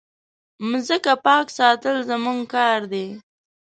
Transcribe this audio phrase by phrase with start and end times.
[0.69, 3.07] مځکه پاک ساتل زموږ کار دی.